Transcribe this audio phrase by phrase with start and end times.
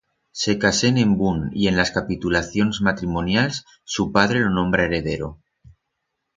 [0.31, 5.39] Se casé en Embún y en las capitulacions matrimonials, su padre lo nombra heredero.